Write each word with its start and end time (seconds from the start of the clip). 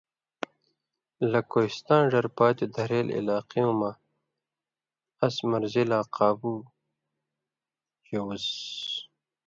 لہ 1.31 1.39
کوستاں 1.51 2.03
ڙر 2.11 2.25
پاتُو 2.37 2.65
دھریلیۡ 2.75 3.15
علاقیُوں 3.19 3.73
مہ 3.79 3.91
اس 5.25 5.35
مرضی 5.49 5.83
لا 5.89 5.99
قابُو 6.15 6.53
ڇوُژ۔ 8.05 8.45